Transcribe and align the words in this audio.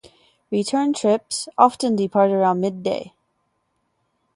Return 0.49 0.93
trips 0.93 1.47
often 1.59 1.95
depart 1.95 2.31
around 2.31 2.59
mid-day. 2.59 3.13